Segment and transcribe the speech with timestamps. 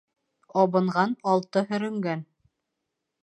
[0.61, 2.25] Абынған алты һөрөнгән.